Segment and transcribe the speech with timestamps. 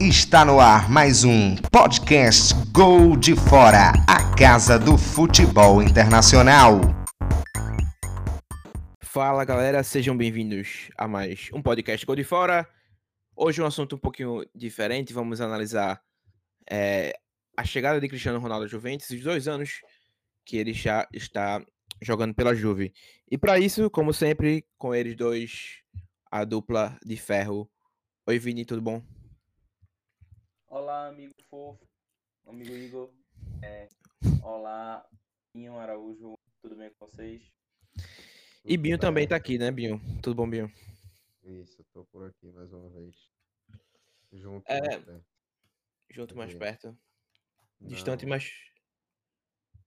[0.00, 6.80] Está no ar mais um podcast Gol de Fora, a casa do futebol internacional.
[9.02, 12.66] Fala galera, sejam bem-vindos a mais um podcast Gol de Fora.
[13.36, 16.00] Hoje um assunto um pouquinho diferente, vamos analisar
[16.70, 17.12] é,
[17.54, 19.82] a chegada de Cristiano Ronaldo à Juventus, os dois anos
[20.46, 21.62] que ele já está
[22.00, 22.94] jogando pela Juve.
[23.30, 25.82] E para isso, como sempre, com eles dois,
[26.30, 27.70] a dupla de ferro.
[28.26, 29.19] Oi, Vini, tudo bom?
[30.72, 31.84] Olá, amigo fofo,
[32.46, 33.12] amigo Igor.
[33.60, 33.88] É,
[34.40, 35.04] olá,
[35.52, 37.42] Binho Araújo, tudo bem com vocês?
[38.64, 40.00] E Binho também tá aqui, né, Binho?
[40.22, 40.72] Tudo bom, Binho?
[41.42, 43.16] Isso, tô por aqui mais uma vez.
[44.32, 45.26] Junto É, mais perto.
[46.08, 46.98] Junto mais perto.
[47.80, 48.48] Distante, Não, mas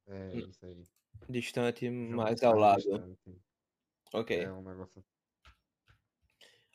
[0.07, 0.83] É isso aí.
[1.29, 2.81] distante, Junto, mais ao lado.
[2.81, 3.41] distante.
[4.13, 4.37] Ok.
[4.37, 5.01] É um negócio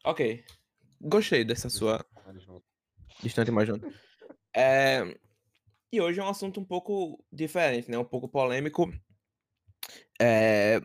[0.02, 0.42] Ok.
[0.98, 2.67] Gostei dessa sua mais junto.
[3.22, 3.68] Distante mais.
[4.54, 5.16] É,
[5.92, 7.98] E hoje é um assunto um pouco diferente, né?
[7.98, 8.92] Um pouco polêmico.
[10.20, 10.80] É...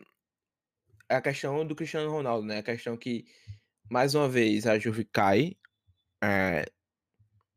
[1.09, 2.59] A questão do Cristiano Ronaldo, né?
[2.59, 3.25] A questão que,
[3.89, 5.55] mais uma vez, a Juve cai.
[6.23, 6.65] é,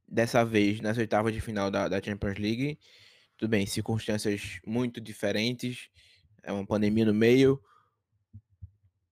[0.08, 2.78] Dessa vez, nas oitavas de final da, da Champions League.
[3.36, 5.88] Tudo bem, circunstâncias muito diferentes.
[6.42, 7.60] É uma pandemia no meio.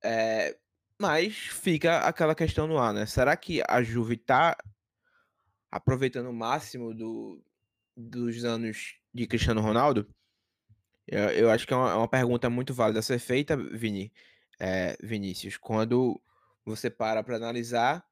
[0.02, 0.56] É,
[1.00, 3.06] Mas fica aquela questão no ar, né?
[3.06, 4.56] Será que a Juve tá
[5.74, 7.42] aproveitando o máximo do,
[7.96, 10.08] dos anos de Cristiano Ronaldo?
[11.04, 14.12] Eu, eu acho que é uma, é uma pergunta muito válida a ser feita, Vini,
[14.60, 16.20] é, Vinícius, quando
[16.64, 18.06] você para para analisar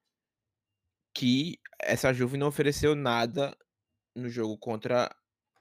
[1.14, 3.56] que essa Juve não ofereceu nada
[4.12, 5.14] no jogo contra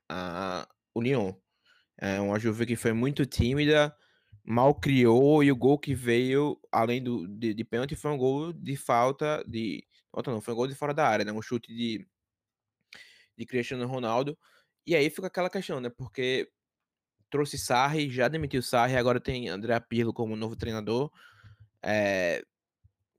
[0.10, 1.34] a, o Lyon.
[2.00, 3.96] É uma Juve que foi muito tímida,
[4.44, 8.52] mal criou e o gol que veio, além do, de, de pênalti, foi um gol
[8.52, 9.86] de falta de.
[10.12, 11.32] Falta não, foi um gol de fora da área, né?
[11.32, 12.06] Um chute de,
[13.38, 14.38] de Cristiano Ronaldo.
[14.86, 15.90] E aí fica aquela questão, né?
[15.90, 16.52] Porque
[17.30, 21.12] trouxe Sarri, já demitiu Sarri, agora tem André Pirlo como novo treinador.
[21.82, 22.44] É,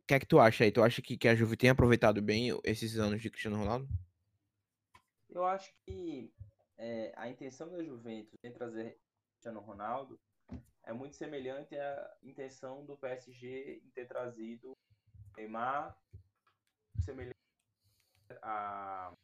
[0.02, 0.70] O que é que tu acha aí?
[0.70, 3.88] Tu acha que, que a Juve tem aproveitado bem esses anos de Cristiano Ronaldo?
[5.30, 6.30] Eu acho que
[6.76, 8.98] é, a intenção da Juventus em trazer
[9.32, 10.20] Cristiano Ronaldo
[10.84, 14.76] é muito semelhante à intenção do PSG em ter trazido
[15.36, 15.96] Neymar,
[17.00, 17.36] semelhante
[18.42, 19.14] à,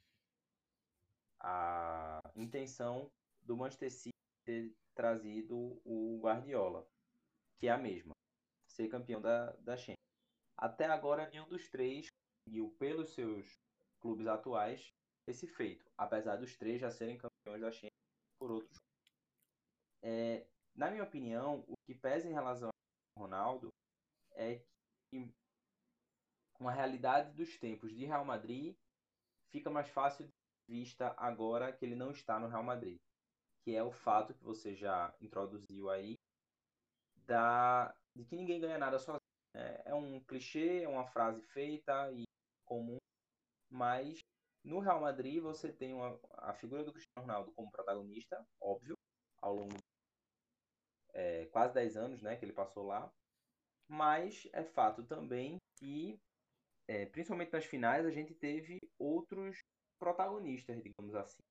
[1.41, 3.11] à intenção
[3.43, 6.87] do Manchester City ter trazido o Guardiola,
[7.59, 8.13] que é a mesma,
[8.67, 9.97] ser campeão da, da Champions.
[10.57, 12.09] Até agora, nenhum dos três
[12.45, 13.59] conseguiu, pelos seus
[14.01, 14.93] clubes atuais,
[15.27, 17.93] esse feito, apesar dos três já serem campeões da Champions
[18.39, 18.79] por outros.
[20.03, 23.69] É, na minha opinião, o que pesa em relação ao Ronaldo
[24.33, 24.63] é
[25.11, 25.31] que
[26.59, 28.77] com a realidade dos tempos de Real Madrid
[29.51, 30.33] fica mais fácil de
[30.69, 32.99] vista agora que ele não está no Real Madrid,
[33.63, 36.19] que é o fato que você já introduziu aí
[37.27, 39.19] da de que ninguém ganha nada sozinho.
[39.55, 42.25] É, é um clichê, é uma frase feita e
[42.67, 42.99] comum,
[43.71, 44.19] mas
[44.65, 48.95] no Real Madrid você tem uma, a figura do Cristiano Ronaldo como protagonista, óbvio,
[49.41, 49.83] ao longo de
[51.15, 53.11] é, quase 10 anos né, que ele passou lá.
[53.89, 56.21] Mas é fato também que,
[56.89, 59.59] é, principalmente nas finais, a gente teve outros
[59.99, 61.43] protagonistas, digamos assim.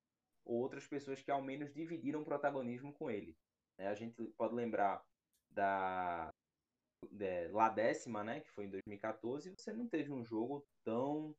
[0.44, 3.36] Outras pessoas que ao menos dividiram protagonismo com ele.
[3.78, 3.88] né?
[3.88, 5.02] A gente pode lembrar
[5.50, 6.30] da
[7.20, 11.34] é, La Décima, né, que foi em 2014, você não teve um jogo tão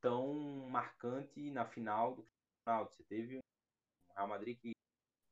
[0.00, 0.34] tão
[0.68, 2.24] marcante na final do
[2.66, 2.90] Ronaldo.
[2.90, 3.40] Você teve um
[4.16, 4.72] Real Madrid que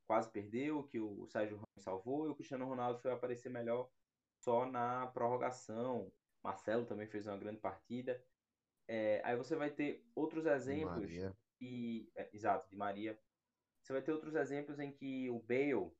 [0.06, 3.88] quase perdeu, que o Sérgio Ramos salvou, e o Cristiano Ronaldo foi aparecer melhor
[4.42, 6.10] só na prorrogação.
[6.48, 8.22] Marcelo também fez uma grande partida.
[8.86, 11.36] É, aí você vai ter outros exemplos Maria.
[11.60, 13.18] e é, exato de Maria.
[13.82, 15.92] Você vai ter outros exemplos em que o Bale,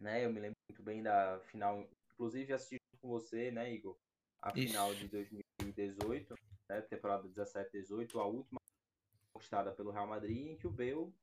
[0.00, 0.24] né?
[0.24, 3.96] Eu me lembro muito bem da final, inclusive assisti junto com você, né, Igor?
[4.40, 4.66] A Isso.
[4.66, 6.34] final de 2018,
[6.68, 8.60] né, temporada 17-18, a última
[9.32, 11.14] conquistada pelo Real Madrid, em que o Bale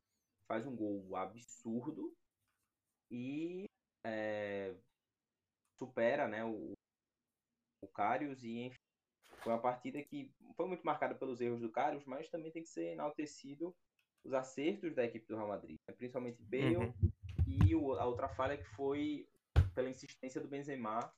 [0.47, 2.15] faz um gol absurdo
[3.12, 3.65] e
[4.06, 4.74] é,
[5.77, 6.78] supera, né, o,
[7.81, 8.79] o Karius e enfim,
[9.43, 12.69] foi uma partida que foi muito marcada pelos erros do Karius, mas também tem que
[12.69, 13.75] ser enaltecido
[14.23, 15.95] os acertos da equipe do Real Madrid, né?
[15.95, 16.93] principalmente Bale Uhum.
[17.47, 19.27] e o- a outra falha que foi
[19.73, 21.13] pela insistência do Benzema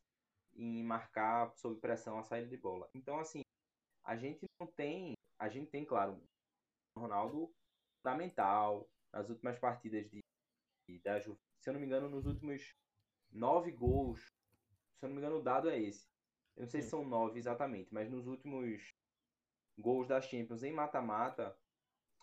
[0.56, 2.90] em marcar sob pressão a saída de bola.
[2.94, 3.42] Então assim,
[4.04, 6.22] a gente não tem, a gente tem claro,
[6.96, 7.52] Ronaldo
[7.98, 10.20] fundamental nas últimas partidas de,
[10.88, 11.42] de da Juventus.
[11.60, 12.76] Se eu não me engano, nos últimos
[13.32, 14.20] nove gols,
[15.00, 16.11] se eu não me engano, o dado é esse.
[16.56, 18.96] Eu não sei se são nove exatamente, mas nos últimos
[19.78, 21.58] gols da Champions em mata-mata,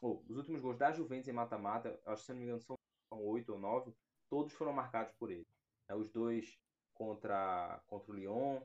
[0.00, 2.78] ou os últimos gols da Juventus em mata-mata, acho que se não me engano são
[3.10, 3.94] oito ou nove,
[4.28, 5.46] todos foram marcados por ele.
[5.88, 6.58] É, os dois
[6.92, 8.60] contra, contra o Lyon.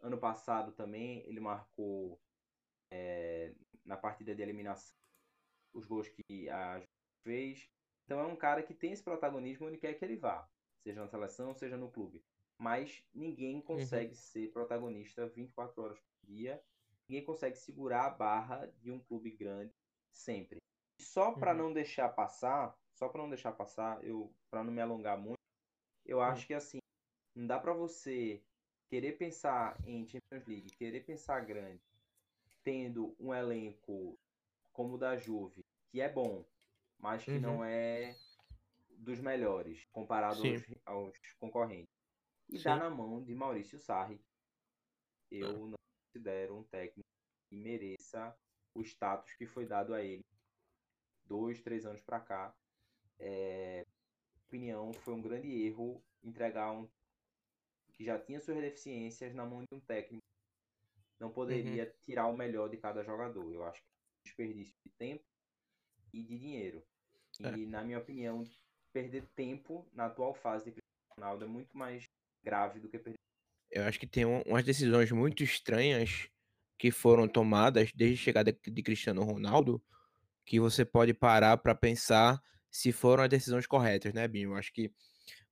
[0.00, 2.20] Ano passado também ele marcou
[2.90, 3.54] é,
[3.84, 4.94] na partida de eliminação
[5.72, 7.70] os gols que a Juventus fez.
[8.04, 10.48] Então é um cara que tem esse protagonismo onde quer que ele vá,
[10.82, 12.24] seja na seleção, seja no clube.
[12.58, 14.20] Mas ninguém consegue uhum.
[14.20, 16.62] ser protagonista 24 horas por dia.
[17.08, 19.72] Ninguém consegue segurar a barra de um clube grande
[20.12, 20.58] sempre.
[21.00, 21.58] Só para uhum.
[21.58, 25.40] não deixar passar, só para não deixar passar, eu para não me alongar muito,
[26.04, 26.24] eu uhum.
[26.24, 26.78] acho que assim,
[27.34, 28.42] não dá para você
[28.88, 31.82] querer pensar em Champions League, querer pensar grande,
[32.62, 34.16] tendo um elenco
[34.72, 36.44] como o da Juve, que é bom,
[36.98, 37.40] mas que uhum.
[37.40, 38.16] não é
[38.90, 41.93] dos melhores comparado aos, aos, concorrentes.
[42.54, 42.64] E Sim.
[42.64, 44.24] dá na mão de Maurício Sarri.
[45.28, 45.68] Eu ah.
[45.70, 47.08] não considero um técnico
[47.48, 48.32] que mereça
[48.72, 50.24] o status que foi dado a ele
[51.26, 52.54] dois, três anos para cá.
[53.18, 53.84] É,
[54.46, 56.88] opinião, foi um grande erro entregar um
[57.92, 60.24] que já tinha suas deficiências na mão de um técnico.
[61.18, 61.92] Não poderia uhum.
[62.02, 63.52] tirar o melhor de cada jogador.
[63.52, 65.24] Eu acho que é um desperdício de tempo
[66.12, 66.86] e de dinheiro.
[67.40, 67.66] E, é.
[67.66, 68.44] na minha opinião,
[68.92, 70.84] perder tempo na atual fase de
[71.16, 72.03] Ronaldo é muito mais
[72.44, 73.18] grave do que perder.
[73.70, 76.28] Eu acho que tem umas decisões muito estranhas
[76.78, 79.82] que foram tomadas desde a chegada de Cristiano Ronaldo
[80.44, 84.50] que você pode parar para pensar se foram as decisões corretas, né, Binho?
[84.50, 84.92] Eu acho que,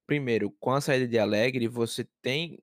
[0.07, 2.63] primeiro, com a saída de Alegre, você tem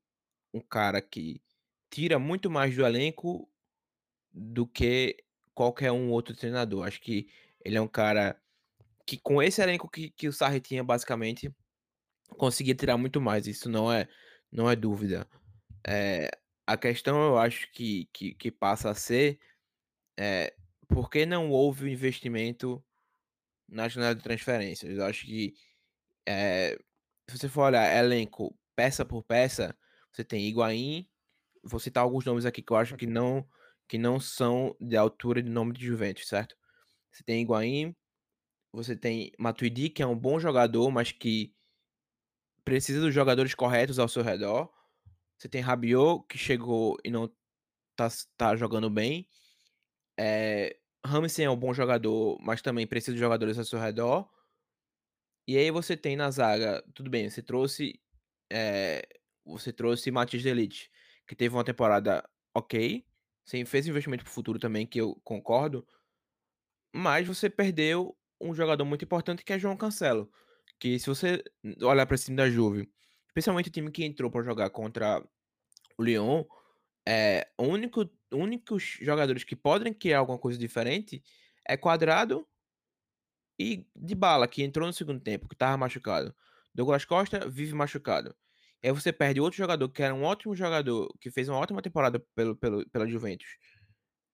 [0.53, 1.41] um cara que
[1.89, 3.49] tira muito mais do elenco
[4.31, 5.17] do que
[5.53, 6.85] qualquer um outro treinador.
[6.85, 7.27] Acho que
[7.63, 8.39] ele é um cara
[9.05, 11.51] que, com esse elenco que, que o Sarri tinha, basicamente,
[12.37, 13.47] conseguia tirar muito mais.
[13.47, 14.07] Isso não é,
[14.51, 15.27] não é dúvida.
[15.87, 16.29] É,
[16.65, 19.39] a questão, eu acho que, que, que passa a ser
[20.17, 20.53] é,
[20.87, 22.83] por que não houve o investimento
[23.67, 24.97] na janela de transferências?
[24.97, 25.53] Eu acho que
[26.25, 26.77] é,
[27.29, 29.77] se você for olhar elenco peça por peça,
[30.11, 31.07] você tem Higuaín,
[31.63, 33.47] vou citar alguns nomes aqui que eu acho que não
[33.87, 36.55] que não são de altura de nome de Juventus, certo?
[37.11, 37.95] Você tem Higuaín,
[38.71, 41.55] você tem Matuidi, que é um bom jogador, mas que
[42.63, 44.71] precisa dos jogadores corretos ao seu redor.
[45.37, 47.31] Você tem Rabiot, que chegou e não
[47.95, 49.27] tá, tá jogando bem.
[50.19, 54.29] É, Ramsey é um bom jogador, mas também precisa de jogadores ao seu redor.
[55.47, 57.99] E aí você tem na zaga, tudo bem, você trouxe
[58.51, 59.01] é,
[59.45, 60.91] você trouxe Matias Delite,
[61.27, 63.05] que teve uma temporada ok,
[63.43, 65.87] você fez investimento pro futuro também, que eu concordo,
[66.93, 70.31] mas você perdeu um jogador muito importante que é João Cancelo,
[70.79, 71.43] que se você
[71.81, 72.89] olhar para cima da Juve,
[73.27, 75.23] especialmente o time que entrou para jogar contra
[75.97, 76.43] o Lyon,
[77.07, 81.23] é, único, únicos jogadores que podem criar alguma coisa diferente
[81.67, 82.47] é Quadrado
[83.59, 86.33] e de bala, que entrou no segundo tempo, que estava machucado.
[86.73, 88.33] Douglas Costa vive machucado.
[88.81, 92.19] Aí você perde outro jogador que era um ótimo jogador, que fez uma ótima temporada
[92.33, 93.57] pelo, pelo, pela Juventus,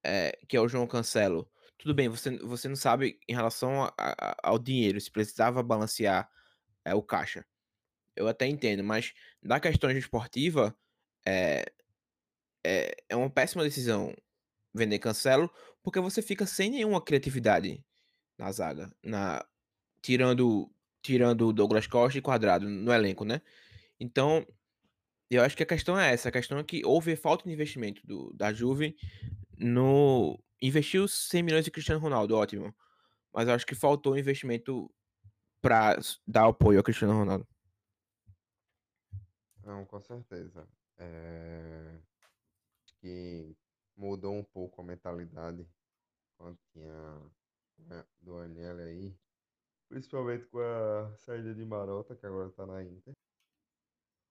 [0.03, 1.49] é, que é o João Cancelo.
[1.77, 6.29] Tudo bem, você, você não sabe em relação a, a, ao dinheiro, se precisava balancear
[6.85, 7.45] é, o caixa.
[8.15, 9.13] Eu até entendo, mas
[9.43, 10.75] na questão esportiva,
[11.27, 11.65] é,
[12.65, 14.13] é, é uma péssima decisão
[14.73, 15.51] vender Cancelo,
[15.83, 17.83] porque você fica sem nenhuma criatividade
[18.37, 19.45] na zaga, na
[20.01, 20.71] tirando
[21.01, 23.41] tirando Douglas Costa e Quadrado no elenco, né?
[23.99, 24.45] Então,
[25.29, 28.05] eu acho que a questão é essa, a questão é que houve falta de investimento
[28.05, 28.95] do, da Juve
[29.57, 32.75] no investiu 100 milhões de Cristiano Ronaldo, ótimo.
[33.33, 34.89] Mas acho que faltou investimento
[35.61, 37.47] para dar apoio ao Cristiano Ronaldo.
[39.63, 40.67] Não, com certeza.
[40.97, 41.99] É
[43.05, 43.55] que
[43.95, 45.69] mudou um pouco a mentalidade
[46.39, 47.21] quando tinha
[47.77, 49.19] né, do Agnelli aí,
[49.87, 53.13] principalmente com a saída de Marota, que agora está na Inter.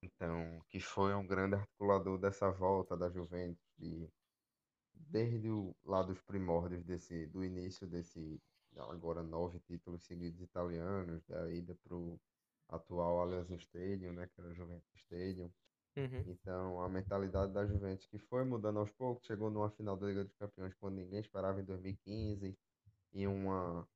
[0.03, 4.11] Então, que foi um grande articulador dessa volta da Juventus, de,
[4.95, 8.41] desde o, lá dos primórdios desse, do início desse,
[8.77, 12.21] agora nove títulos seguidos italianos, da ida para o
[12.69, 15.51] atual Allianz Stadium, né, que era o Juventus Stadium,
[15.97, 16.25] Uhum.
[16.27, 20.25] Então, a mentalidade da Juventus que foi mudando aos poucos, chegou numa final da Liga
[20.25, 22.59] dos Campeões quando ninguém esperava em 2015
[23.13, 23.87] e uma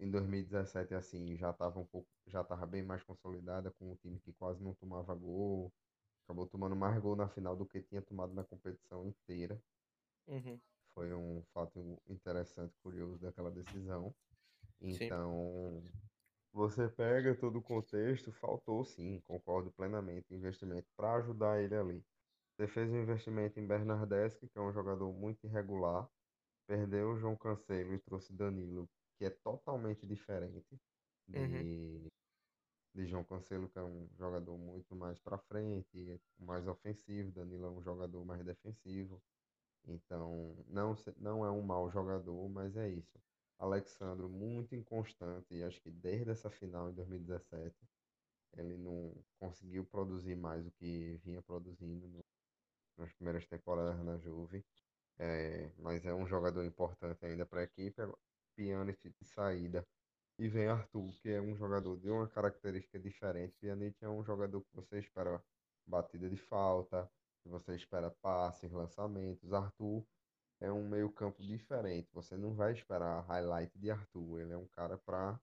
[0.00, 4.18] em 2017 assim, já estava um pouco, já estava bem mais consolidada com um time
[4.20, 5.72] que quase não tomava gol,
[6.24, 9.60] acabou tomando mais gol na final do que tinha tomado na competição inteira.
[10.26, 10.62] Uhum.
[10.94, 14.14] Foi um fato interessante, curioso daquela decisão.
[14.80, 15.24] Então, Sim.
[16.52, 22.06] Você pega todo o contexto, faltou sim, concordo plenamente, investimento para ajudar ele ali.
[22.56, 26.10] Você fez um investimento em Bernardeschi, que é um jogador muito irregular,
[26.66, 30.80] perdeu o João Cancelo e trouxe Danilo, que é totalmente diferente
[31.34, 31.68] Uhum.
[31.68, 32.08] de,
[32.94, 37.32] de João Cancelo, que é um jogador muito mais para frente, mais ofensivo.
[37.32, 39.22] Danilo é um jogador mais defensivo.
[39.86, 43.20] Então, não, não é um mau jogador, mas é isso.
[43.58, 47.76] Alexandro, muito inconstante, e acho que desde essa final em 2017,
[48.56, 52.24] ele não conseguiu produzir mais o que vinha produzindo no-
[52.98, 54.64] nas primeiras temporadas na Juve.
[55.18, 58.00] É, mas é um jogador importante ainda para a equipe.
[58.02, 58.18] Agora,
[58.56, 59.86] Pjanic de saída.
[60.38, 63.54] E vem Arthur, que é um jogador de uma característica diferente.
[63.60, 65.42] Pjanic é um jogador que você espera
[65.86, 67.10] batida de falta,
[67.48, 69.52] você espera passes, lançamentos.
[69.52, 70.04] Arthur
[70.60, 72.08] é um meio-campo diferente.
[72.12, 74.40] Você não vai esperar highlight de Arthur.
[74.40, 75.40] Ele é um cara para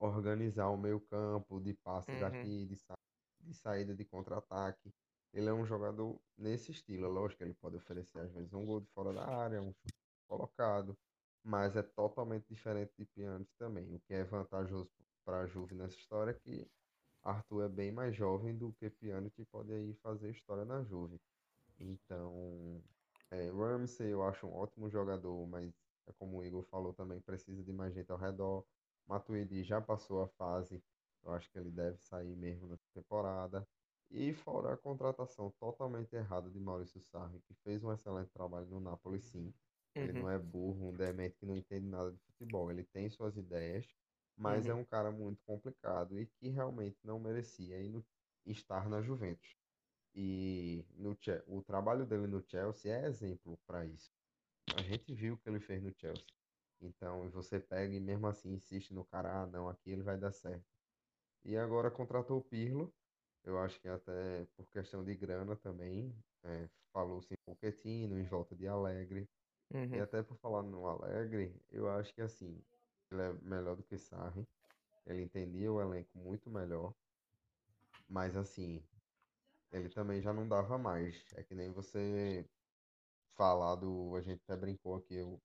[0.00, 2.26] organizar o meio-campo, de passes Uhum.
[2.26, 2.94] aqui, de, sa
[3.40, 4.92] de saída de contra-ataque.
[5.32, 7.08] Ele é um jogador nesse estilo.
[7.08, 9.94] Lógico que ele pode oferecer, às vezes, um gol de fora da área, um chute
[10.28, 10.96] colocado,
[11.44, 13.94] mas é totalmente diferente de Pjanic também.
[13.94, 14.90] O que é vantajoso
[15.24, 16.68] para a Juve nessa história é que
[17.26, 21.20] Arthur é bem mais jovem do que Pjanic e pode aí fazer história na Juve.
[21.78, 22.84] Então,
[23.30, 25.74] é, Ramsey eu acho um ótimo jogador, mas
[26.06, 28.66] é como o Igor falou também, precisa de mais gente ao redor.
[29.06, 30.84] Matuidi já passou a fase,
[31.22, 33.68] eu acho que ele deve sair mesmo nessa temporada.
[34.10, 38.80] E fora a contratação totalmente errada de Maurício Sarri, que fez um excelente trabalho no
[38.80, 39.54] Napoli, sim.
[39.98, 40.12] Ele Uhum.
[40.12, 42.70] não é burro, um demente que não entende nada de futebol.
[42.70, 43.86] Ele tem suas ideias,
[44.36, 44.76] mas é Uhum.
[44.76, 48.06] um cara muito complicado e que realmente não merecia ir no-
[48.46, 49.56] estar na Juventus.
[50.14, 54.12] E no, Che- o trabalho dele no Chelsea é exemplo para isso.
[54.76, 56.34] A gente viu o que ele fez no Chelsea.
[56.80, 60.32] Então, você pega e mesmo assim insiste no cara, ah, não, aqui ele vai dar
[60.32, 60.66] certo.
[61.44, 62.94] E agora contratou o Pirlo,
[63.44, 68.56] eu acho que até por questão de grana também, é, falou-se em Pochettino, em volta
[68.56, 69.30] de Alegre.
[69.92, 70.00] E Uhum.
[70.00, 72.64] até por falar no Alegre, eu acho que assim,
[73.14, 74.46] ele é melhor do que Sarri,
[75.06, 76.92] ele entendia o elenco muito melhor,
[78.08, 78.82] mas assim,
[79.72, 81.24] ele também já não dava mais.
[81.34, 82.44] É que nem você
[83.36, 84.14] falar do.
[84.16, 85.40] A gente até brincou aqui, eu,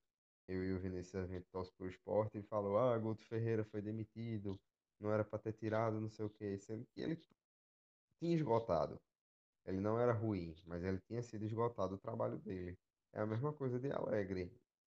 [0.48, 3.82] eu e o Vinícius, a gente torce pro esporte e falou: ah, Guto Ferreira foi
[3.82, 4.60] demitido,
[5.00, 6.58] não era para ter tirado, não sei o quê.
[6.58, 7.18] Sendo que ele
[8.20, 9.00] tinha esgotado.
[9.66, 12.78] Ele não era ruim, mas ele tinha sido esgotado o trabalho dele.
[13.14, 14.52] É a mesma coisa de Alegre.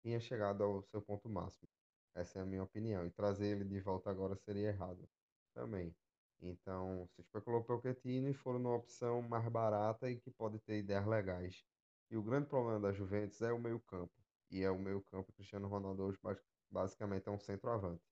[0.02, 1.68] Tinha chegado ao seu ponto máximo.
[2.14, 3.06] Essa é a minha opinião.
[3.06, 5.08] E trazer ele de volta agora seria errado
[5.54, 5.96] também.
[6.40, 11.06] Então, se especulou Pochettino e foram numa opção mais barata e que pode ter ideias
[11.06, 11.64] legais.
[12.10, 14.12] E o grande problema da Juventus é o meio-campo.
[14.50, 15.32] E é o meio-campo.
[15.32, 18.02] Cristiano Ronaldo hoje bas- basicamente é um centroavante.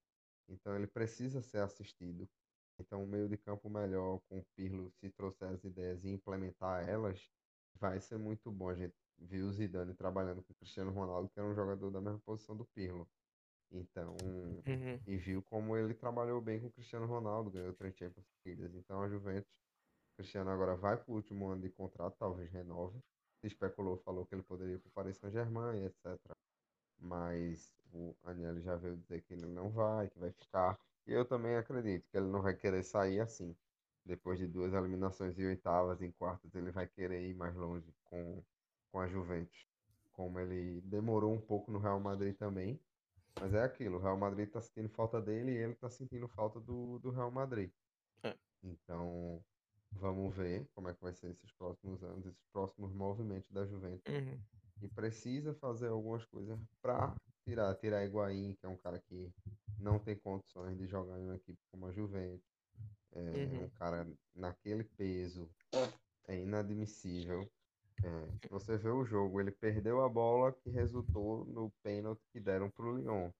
[0.48, 2.28] Então ele precisa ser assistido.
[2.78, 6.88] Então, um meio de campo melhor com o Pirlo, se trouxer as ideias e implementar
[6.88, 7.30] elas,
[7.74, 8.68] vai ser muito bom.
[8.70, 12.00] A gente viu o Zidane trabalhando com o Cristiano Ronaldo, que era um jogador da
[12.00, 13.10] mesma posição do Pirlo.
[13.72, 14.16] Então,
[14.66, 14.98] Uhum.
[15.06, 18.74] e viu como ele trabalhou bem com o Cristiano Ronaldo, ganhou três Champions seguidas.
[18.74, 19.50] Então, a Juventus,
[20.12, 22.98] o Cristiano agora vai para o último ano de contrato, talvez renove.
[23.40, 26.18] Se especulou, falou que ele poderia ir para o Paris Saint-Germain, etc
[27.00, 30.78] mas o Agnelli já veio dizer que ele não vai, que vai ficar.
[31.06, 33.56] E eu também acredito que ele não vai querer sair assim.
[34.04, 38.42] Depois de duas eliminações em oitavas, em quartas, ele vai querer ir mais longe com,
[38.90, 39.66] com a Juventus.
[40.12, 42.78] Como ele demorou um pouco no Real Madrid também.
[43.38, 46.60] Mas é aquilo, o Real Madrid está sentindo falta dele e ele está sentindo falta
[46.60, 47.72] do, do Real Madrid.
[48.22, 48.36] É.
[48.62, 49.44] Então,
[49.90, 54.12] vamos ver como é que vai ser esses próximos anos, esses próximos movimentos da Juventus
[54.12, 54.38] Uhum.
[54.82, 59.32] e precisa fazer algumas coisas para tirar, tirar Higuaín, que é um cara que
[59.78, 62.46] não tem condições de jogar em uma equipe como a Juventus.
[63.12, 63.70] É um Uhum.
[63.70, 65.50] cara naquele peso
[66.28, 67.50] é inadmissível.
[68.02, 72.70] É, você vê o jogo, ele perdeu a bola que resultou no pênalti que deram
[72.70, 73.30] para o Lyon.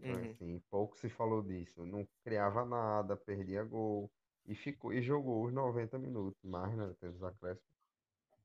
[0.00, 0.30] Então, Uhum.
[0.32, 1.84] assim, pouco se falou disso.
[1.86, 4.10] Não criava nada, perdia gol
[4.46, 6.94] e ficou e jogou os 90 minutos, mais, né?
[7.00, 7.70] Teve os acréscimos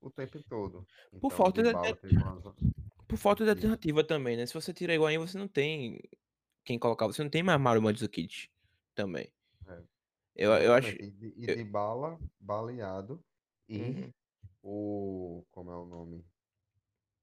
[0.02, 0.86] o tempo todo.
[1.20, 1.82] Por Então, falta de, uma
[3.08, 4.46] por falta de alternativa também, né?
[4.46, 6.00] Se você tira Higuaín, você não tem
[6.64, 7.08] quem colocar.
[7.08, 8.50] Você não tem mais Mario Mandzukic
[8.96, 9.32] também.
[9.68, 9.84] É,
[10.36, 10.96] Eu, eu acho...
[10.96, 13.20] E, de- e eu- de bala, baleado.
[13.70, 14.12] E Uhum.
[14.66, 15.46] O.
[15.52, 16.26] Como é o nome?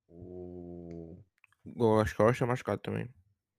[0.08, 1.16] O
[1.76, 3.08] O Las Costa machucado também.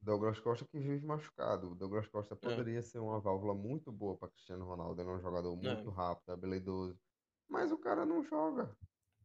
[0.02, 1.72] Douglas Costa que vive machucado.
[1.72, 2.48] O Douglas Costa É.
[2.56, 5.02] poderia ser uma válvula muito boa para Cristiano Ronaldo.
[5.02, 5.94] Ele é um jogador muito É.
[5.94, 7.00] rápido, habilidoso.
[7.48, 8.78] Mas o cara não joga.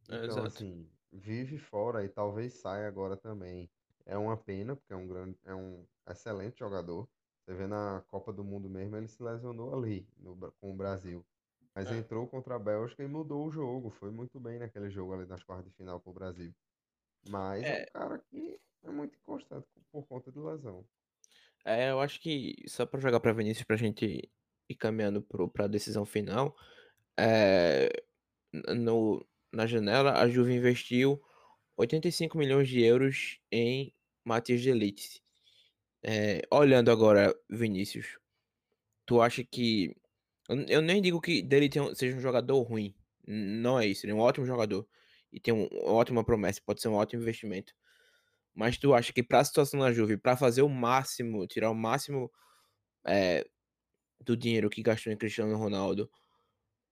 [0.09, 0.47] É, Então, exato.
[0.47, 3.71] assim, vive fora e talvez saia agora também.
[4.05, 7.09] É uma pena, porque é um grande, é um excelente jogador.
[7.45, 11.25] Você vê na Copa do Mundo mesmo, ele se lesionou ali no com o Brasil.
[11.75, 11.91] Mas É.
[11.91, 13.89] entrou contra a Bélgica e mudou o jogo.
[13.91, 16.53] Foi muito bem naquele jogo ali nas quartas de final pro Brasil.
[17.23, 20.87] Mas é um É, cara que é muito inconstante por conta de lesão.
[21.65, 24.29] é, eu acho que só pra jogar pra Vinícius, pra gente
[24.69, 26.55] ir caminhando pro, pra decisão final,
[27.19, 27.89] é,
[28.75, 31.21] no, na janela a Juve investiu
[31.77, 33.93] 85 milhões de euros em
[34.25, 35.21] Matias de Ligt.
[36.05, 38.19] É, olhando agora, Vinícius,
[39.05, 39.95] tu acha que.
[40.67, 42.95] Eu nem digo que dele seja um jogador ruim.
[43.27, 44.87] Não é isso, ele é um ótimo jogador.
[45.31, 47.73] E tem um- uma ótima promessa, pode ser um ótimo investimento.
[48.55, 52.31] Mas tu acha que pra situação na Juve, pra fazer o máximo, tirar o máximo
[53.07, 53.45] é,
[54.25, 56.09] do dinheiro que gastou em Cristiano Ronaldo,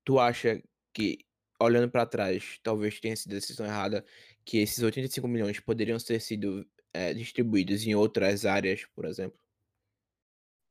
[0.06, 0.62] tu acha
[0.94, 1.20] que,
[1.62, 4.06] olhando pra trás, talvez tenha sido a decisão errada,
[4.46, 9.40] que esses 85 milhões poderiam ter sido é, distribuídos em outras áreas, por exemplo?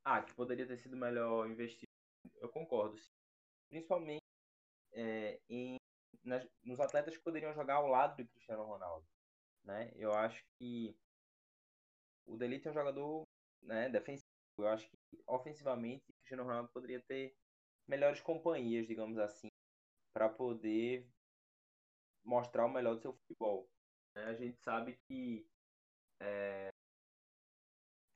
[0.05, 1.93] Ah, que poderia ter sido melhor investido.
[2.37, 2.97] Eu concordo.
[3.69, 4.23] Principalmente
[4.93, 5.77] é, em,
[6.25, 9.07] nas- nos atletas que poderiam jogar ao lado do Cristiano Ronaldo.
[9.65, 9.93] Né?
[9.97, 10.97] Eu acho que
[12.27, 13.25] o Delite é um jogador
[13.63, 14.27] né, defensivo.
[14.59, 17.35] Eu acho que ofensivamente Cristiano Ronaldo poderia ter
[17.89, 19.49] melhores companhias, digamos assim,
[20.15, 21.09] para poder
[22.25, 23.67] mostrar o melhor do seu futebol.
[24.15, 24.25] né?
[24.25, 25.47] A gente sabe que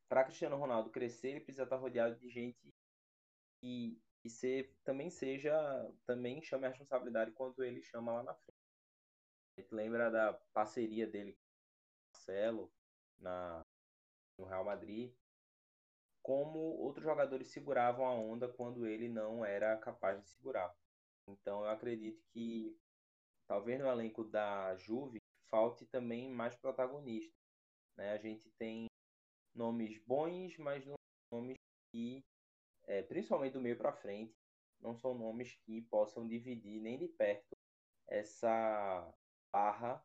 [0.08, 2.74] para Cristiano Ronaldo crescer, ele precisa estar rodeado de gente
[3.60, 5.54] que, que ser, também seja,
[6.06, 8.58] também chame a responsabilidade quando ele chama lá na frente.
[9.56, 12.72] A gente lembra da parceria dele com o Marcelo
[13.18, 13.62] na,
[14.38, 15.14] no Real Madrid,
[16.22, 20.74] como outros jogadores seguravam a onda quando ele não era capaz de segurar.
[21.26, 22.76] Então eu acredito que
[23.46, 27.34] talvez no elenco da Juve falte também mais protagonista.
[27.96, 28.12] Né?
[28.12, 28.86] A gente tem
[29.54, 30.84] nomes bons, mas
[31.32, 31.56] nomes
[31.90, 32.24] que,
[32.90, 34.34] é, principalmente do meio para frente,
[34.80, 37.56] não são nomes que possam dividir nem de perto
[38.08, 39.14] essa
[39.52, 40.04] barra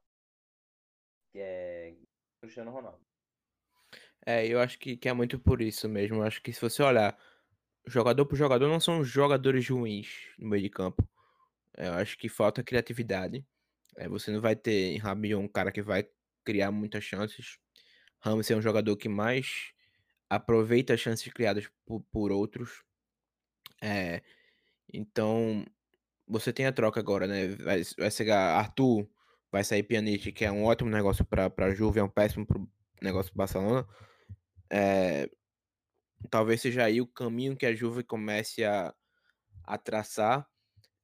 [1.32, 1.96] que é
[2.40, 3.04] Cristiano Ronaldo.
[4.24, 6.18] É, eu acho que, que é muito por isso mesmo.
[6.18, 7.18] Eu acho que se você olhar
[7.88, 11.08] jogador por jogador, não são jogadores ruins no meio de campo.
[11.76, 13.44] Eu acho que falta criatividade.
[13.98, 16.08] É, você não vai ter em Rabiot um cara que vai
[16.44, 17.58] criar muitas chances.
[18.20, 19.75] Ramos é um jogador que mais
[20.30, 22.84] aproveita as chances criadas por, por outros.
[23.82, 24.22] É,
[24.92, 25.66] então,
[26.28, 27.48] você tem a troca agora, né?
[27.48, 29.08] Vai, vai chegar Arthur,
[29.52, 32.70] vai sair Pjanic, que é um ótimo negócio para a Juve, é um péssimo pro
[33.02, 33.88] negócio do Barcelona.
[34.70, 35.30] É,
[36.30, 38.94] talvez seja aí o caminho que a Juve comece a,
[39.64, 40.48] a traçar.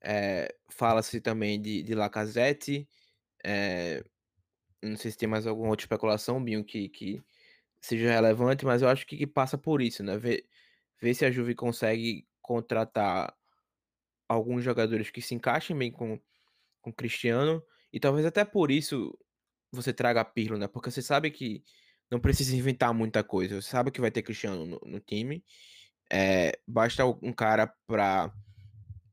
[0.04, 2.88] É, Fala-se também de, de Lacazette.
[3.46, 4.04] É,
[4.82, 7.24] não sei se tem mais alguma outra especulação, Binho, que, que
[7.82, 10.18] seja relevante, mas eu acho que, passa por isso, né?
[10.18, 10.46] Ver,
[11.02, 13.36] ver se a Juve consegue contratar
[14.30, 16.20] alguns jogadores que se encaixem bem com
[16.82, 17.64] com Cristiano
[17.94, 19.18] e talvez até por isso
[19.72, 20.68] você traga Pirlo, né?
[20.68, 21.64] Porque você sabe que
[22.10, 23.62] não precisa inventar muita coisa.
[23.62, 25.44] Você sabe que vai ter Cristiano no, no time.
[26.12, 28.34] É, basta um cara para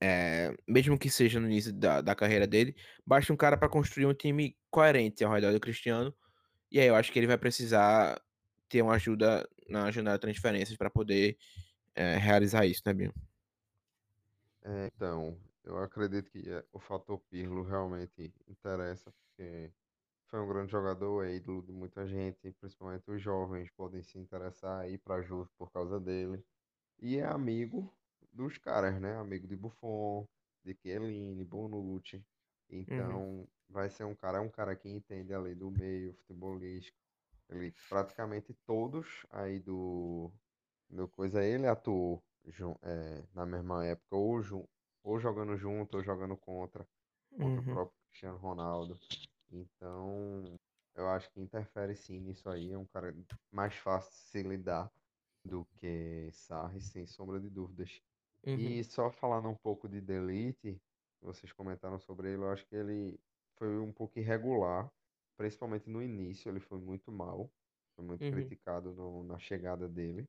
[0.01, 2.75] é, mesmo que seja no início da, da carreira dele,
[3.07, 6.13] basta um cara para construir um time coerente ao redor do Cristiano.
[6.73, 8.21] E aí eu acho que ele vai precisar
[8.69, 11.37] ter uma ajuda na janela de transferências para poder
[11.95, 13.15] é, realizar isso, né, Binho?
[14.63, 19.73] É, então, eu acredito que é, o fator Pirlo realmente interessa, porque
[20.29, 24.81] foi um grande jogador, é ídolo de muita gente, principalmente os jovens podem se interessar
[24.81, 26.45] aí para a Juve por causa dele.
[27.01, 27.93] E é amigo
[28.33, 29.17] dos caras, né?
[29.17, 30.29] Amigo de Buffon,
[30.65, 32.25] de Chiellini, Bonucci.
[32.89, 36.15] Uhum, Então, vai ser um cara, é um cara que entende a lei do meio,
[36.15, 36.99] futebolístico.
[37.49, 40.33] Ele praticamente todos aí do
[40.91, 42.25] do coisa ele atuou
[42.83, 44.41] é, na mesma época ou,
[45.03, 46.89] ou jogando junto ou jogando contra
[47.39, 49.01] contra o uhum, próprio Cristiano Ronaldo.
[49.51, 50.59] Então,
[50.95, 53.15] eu acho que interfere sim nisso aí, é um cara
[53.53, 54.93] mais fácil de se lidar
[55.45, 58.03] do que Sarri, sem sombra de dúvidas.
[58.47, 60.81] uhum, E só falando um pouco de Delite,
[61.21, 63.21] vocês comentaram sobre ele, eu acho que ele
[63.59, 64.93] foi um pouco irregular,
[65.39, 67.53] principalmente no início, ele foi muito mal,
[67.97, 70.27] foi muito uhum, criticado no- na chegada dele.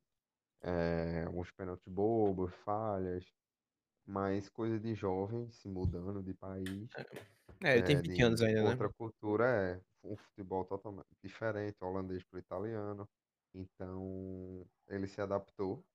[0.63, 3.25] É, alguns pênaltis bobos, falhas,
[4.05, 6.91] mas coisa de jovem se mudando de país,
[7.63, 8.79] É, ele tem é, 20 de anos ainda, né?
[8.79, 13.09] outra cultura, é um futebol totalmente diferente, holandês para italiano.
[13.53, 15.85] Então, ele se adaptou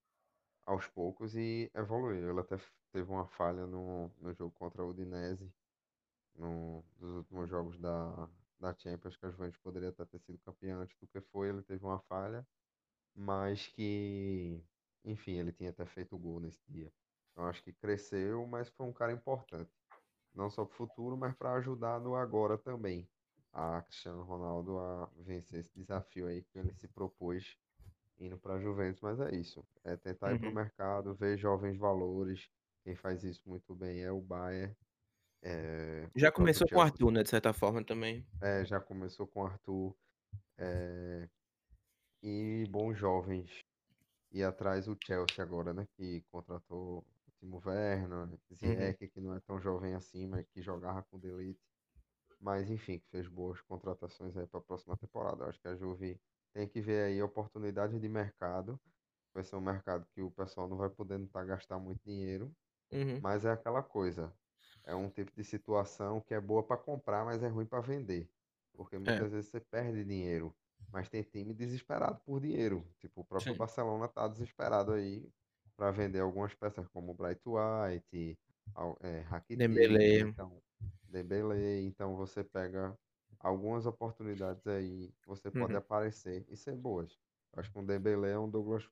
[0.66, 2.30] aos poucos e evoluiu.
[2.30, 2.56] Ele até
[2.92, 5.50] teve uma falha no, no jogo contra o Udinese,
[6.34, 8.28] no, dos últimos jogos da,
[8.60, 11.48] da Champions, que a Juventus poderia até ter sido campeão antes do que foi.
[11.50, 12.46] Ele teve uma falha,
[13.14, 14.64] mas que,
[15.04, 16.92] enfim, ele tinha até feito o gol nesse dia.
[17.36, 19.72] Eu acho que cresceu, mas foi um cara importante.
[20.34, 23.10] Não só para o futuro, mas para ajudar no agora também.
[23.52, 27.56] a Cristiano Ronaldo a vencer esse desafio aí que ele se propôs
[28.18, 29.66] indo para a Juventus, mas é isso.
[29.84, 30.54] É tentar ir para o Uhum.
[30.54, 32.50] mercado, ver jovens valores.
[32.84, 34.76] Quem faz isso muito bem é o Bayern.
[35.44, 38.26] É, Já começou com o Arthur, né, de certa forma também.
[38.40, 39.96] é, já começou com o Arthur.
[40.58, 41.28] é,
[42.22, 43.64] e bons jovens.
[44.32, 45.86] E atrás o Chelsea agora, né?
[45.96, 48.94] Que contratou o Timo Werner, Uhum.
[48.96, 51.60] Ziyech, que não é tão jovem assim, mas que jogava com o De Ligt.
[52.40, 55.44] Mas enfim, que fez boas contratações aí para a próxima temporada.
[55.44, 56.20] Eu acho que a Juve
[56.54, 58.80] tem que ver aí oportunidades de mercado.
[59.34, 62.52] Vai ser um mercado que o pessoal não vai podendo tá gastar muito dinheiro,
[62.92, 63.20] Uhum.
[63.22, 64.32] mas é aquela coisa.
[64.84, 68.30] É um tipo de situação que é boa para comprar, mas é ruim para vender.
[68.72, 70.56] Porque É, muitas vezes você perde dinheiro,
[70.92, 72.88] mas tem time desesperado por dinheiro.
[72.98, 73.56] Tipo, o próprio sim.
[73.56, 75.32] Barcelona tá desesperado aí
[75.76, 78.38] para vender algumas peças como o Bright White,
[79.00, 80.08] é, Rakitic, Dembélé.
[80.18, 80.62] então
[81.02, 82.98] Dembélé, então você pega
[83.38, 85.76] algumas oportunidades aí, você pode Uhum.
[85.76, 87.18] aparecer e ser boas.
[87.52, 88.88] Eu acho que um Dembélé é um Douglas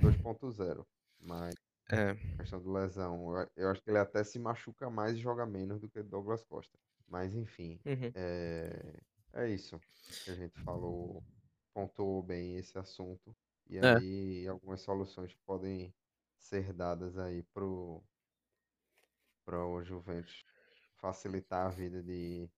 [0.00, 0.86] 2.0,
[1.18, 1.54] mas
[1.90, 2.16] É.
[2.38, 5.46] a questão de lesão, eu, eu acho que ele até se machuca mais e joga
[5.46, 6.78] menos do que Douglas Costa.
[7.06, 8.14] Mas enfim, Uhum.
[8.14, 9.00] é,
[9.32, 9.80] é isso
[10.24, 11.24] que a gente falou,
[11.72, 13.36] pontuou bem esse assunto.
[13.66, 13.96] E É.
[13.96, 15.94] aí algumas soluções podem
[16.38, 18.04] ser dadas aí pro,
[19.44, 20.44] pro Juventus
[20.96, 22.50] facilitar a vida de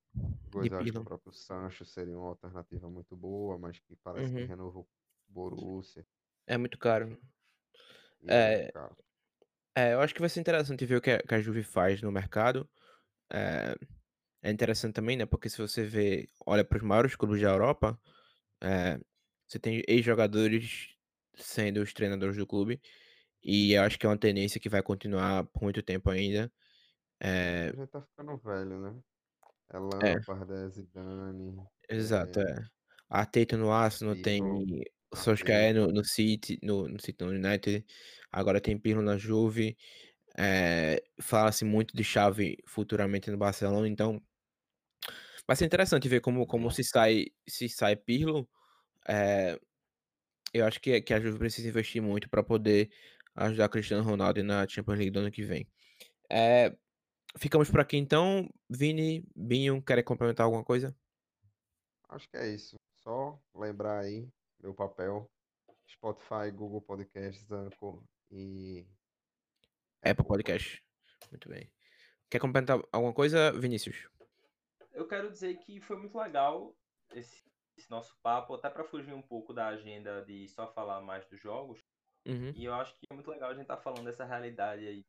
[0.80, 4.48] acho que o próprio Sancho seria uma alternativa muito boa, mas que parece que Uhum.
[4.48, 4.84] renovou
[5.28, 6.06] o Borussia
[6.46, 7.16] É muito caro.
[8.20, 8.96] e é muito É, caro.
[9.78, 12.02] É, eu acho que vai ser interessante ver o que a, que a Juve faz
[12.02, 12.68] no mercado.
[13.32, 13.76] É,
[14.42, 15.26] é interessante também, né?
[15.26, 17.98] Porque se você vê, olha para os maiores clubes da Europa,
[18.60, 18.98] é,
[19.46, 20.96] você tem ex-jogadores
[21.34, 22.80] sendo os treinadores do clube.
[23.42, 26.50] E eu acho que é uma tendência que vai continuar por muito tempo ainda.
[27.20, 29.00] É, gente tá ficando velho, né?
[29.70, 31.56] É é, Lampard, é Zidane,
[31.88, 32.40] exato.
[32.40, 32.64] é É.
[33.08, 34.42] Arteta no Arsenal, tem
[35.10, 35.24] o Arteta.
[35.24, 37.84] Solskjaer no, no City, no, no City, no United.
[38.30, 39.76] Agora tem Pirlo na Juve.
[40.36, 44.22] É, Fala-se muito de chave futuramente no Barcelona, então
[45.46, 48.48] vai ser interessante ver como, como se sai se sai Pirlo.
[49.08, 49.58] É,
[50.52, 52.90] eu acho que, que a Juve precisa investir muito para poder
[53.34, 55.66] ajudar Cristiano Ronaldo na Champions League do ano que vem.
[56.30, 56.76] É,
[57.36, 58.48] ficamos por aqui então.
[58.68, 60.94] Vini, Binho, querem complementar alguma coisa?
[62.08, 62.76] Acho que é isso.
[63.02, 64.28] Só lembrar aí
[64.60, 65.30] meu papel.
[65.88, 68.86] Spotify, Google Podcasts, Anchor e
[70.02, 70.84] Apple Podcast.
[71.30, 71.70] Muito bem.
[72.30, 74.08] Quer complementar alguma coisa, Vinícius?
[74.92, 76.76] Eu quero dizer que foi muito legal
[77.14, 77.42] esse,
[77.76, 81.40] esse nosso papo, até para fugir um pouco da agenda de só falar mais dos
[81.40, 81.82] jogos.
[82.26, 82.52] Uhum.
[82.54, 85.06] E eu acho que é muito legal a gente estar tá falando dessa realidade aí,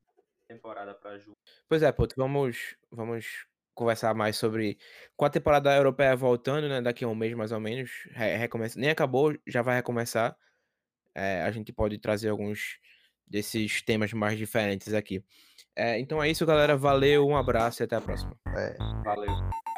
[0.47, 1.33] temporada para Ju.
[1.67, 3.48] Pois é, Puto, vamos, vamos
[3.79, 4.77] conversar mais sobre
[5.15, 6.81] com a temporada europeia voltando, né?
[6.81, 7.89] Daqui a um mês mais ou menos.
[8.11, 10.35] Re recomeça, nem acabou, já vai recomeçar.
[11.15, 12.77] É, a gente pode trazer alguns
[13.25, 15.23] desses temas mais diferentes aqui.
[15.75, 16.75] É, então é isso, galera.
[16.75, 18.37] Valeu, um abraço e até a próxima.
[18.55, 18.75] É.
[19.03, 19.68] Valeu.